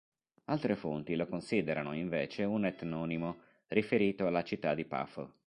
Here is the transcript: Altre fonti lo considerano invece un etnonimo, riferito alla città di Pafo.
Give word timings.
Altre 0.45 0.75
fonti 0.75 1.15
lo 1.15 1.27
considerano 1.27 1.93
invece 1.93 2.43
un 2.43 2.65
etnonimo, 2.65 3.41
riferito 3.67 4.25
alla 4.25 4.43
città 4.43 4.73
di 4.73 4.83
Pafo. 4.83 5.31